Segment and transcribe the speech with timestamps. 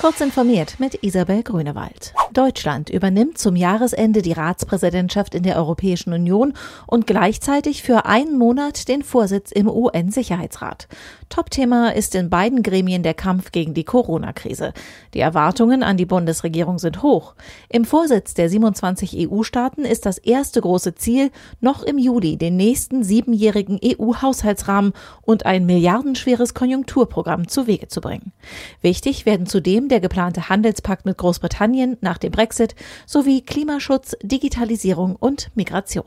[0.00, 2.14] Kurz informiert mit Isabel Grünewald.
[2.32, 6.54] Deutschland übernimmt zum Jahresende die Ratspräsidentschaft in der Europäischen Union
[6.86, 10.86] und gleichzeitig für einen Monat den Vorsitz im UN-Sicherheitsrat.
[11.30, 14.72] Topthema ist in beiden Gremien der Kampf gegen die Corona-Krise.
[15.14, 17.34] Die Erwartungen an die Bundesregierung sind hoch.
[17.68, 21.30] Im Vorsitz der 27 EU-Staaten ist das erste große Ziel,
[21.60, 24.92] noch im Juli den nächsten siebenjährigen EU-Haushaltsrahmen
[25.22, 28.32] und ein milliardenschweres Konjunkturprogramm zu Wege zu bringen.
[28.80, 32.74] Wichtig werden zudem der geplante Handelspakt mit Großbritannien nach dem Brexit
[33.06, 36.06] sowie Klimaschutz, Digitalisierung und Migration.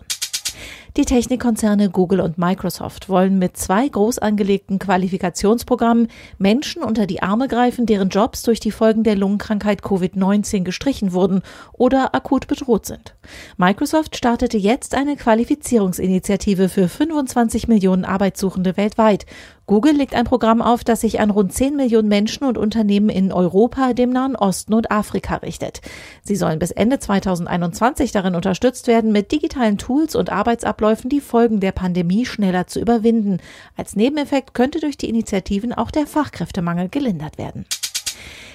[0.98, 7.48] Die Technikkonzerne Google und Microsoft wollen mit zwei groß angelegten Qualifikationsprogrammen Menschen unter die Arme
[7.48, 13.16] greifen, deren Jobs durch die Folgen der Lungenkrankheit Covid-19 gestrichen wurden oder akut bedroht sind.
[13.58, 19.26] Microsoft startete jetzt eine Qualifizierungsinitiative für 25 Millionen Arbeitssuchende weltweit.
[19.68, 23.32] Google legt ein Programm auf, das sich an rund 10 Millionen Menschen und Unternehmen in
[23.32, 25.82] Europa, dem Nahen Osten und Afrika richtet.
[26.24, 31.60] Sie sollen bis Ende 2021 darin unterstützt werden, mit digitalen Tools und Arbeitsabläufen die Folgen
[31.60, 33.38] der Pandemie schneller zu überwinden.
[33.78, 37.66] Als Nebeneffekt könnte durch die Initiativen auch der Fachkräftemangel gelindert werden.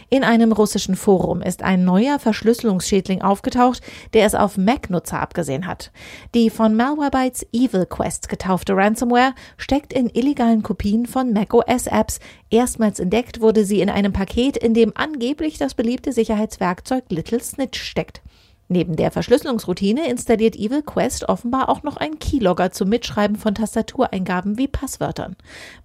[0.08, 3.80] In einem russischen Forum ist ein neuer Verschlüsselungsschädling aufgetaucht,
[4.14, 5.90] der es auf Mac-Nutzer abgesehen hat.
[6.32, 12.20] Die von Malwarebytes Evil Quest getaufte Ransomware steckt in illegalen Kopien von macOS-Apps.
[12.50, 17.82] Erstmals entdeckt wurde sie in einem Paket, in dem angeblich das beliebte Sicherheitswerkzeug Little Snitch
[17.82, 18.22] steckt.
[18.68, 24.58] Neben der Verschlüsselungsroutine installiert Evil Quest offenbar auch noch einen Keylogger zum Mitschreiben von Tastatureingaben
[24.58, 25.36] wie Passwörtern.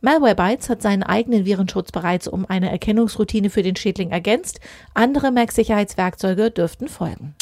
[0.01, 4.59] Malwarebytes hat seinen eigenen Virenschutz bereits um eine Erkennungsroutine für den Schädling ergänzt.
[4.95, 7.35] Andere Mac-Sicherheitswerkzeuge dürften folgen.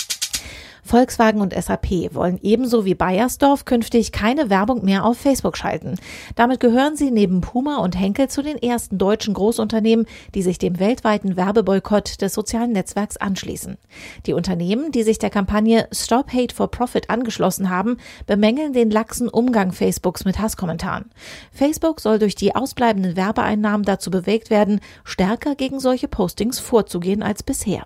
[0.90, 6.00] Volkswagen und SAP wollen ebenso wie Bayersdorf künftig keine Werbung mehr auf Facebook schalten.
[6.36, 10.80] Damit gehören sie neben Puma und Henkel zu den ersten deutschen Großunternehmen, die sich dem
[10.80, 13.78] weltweiten Werbeboykott des sozialen Netzwerks anschließen.
[14.26, 19.30] Die Unternehmen, die sich der Kampagne Stop Hate for Profit angeschlossen haben, bemängeln den laxen
[19.30, 21.12] Umgang Facebooks mit Hasskommentaren.
[21.52, 27.44] Facebook soll durch die ausbleibenden Werbeeinnahmen dazu bewegt werden, stärker gegen solche Postings vorzugehen als
[27.44, 27.86] bisher.